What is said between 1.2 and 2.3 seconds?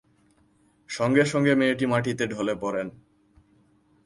সঙ্গে মেয়েটি মাটিতে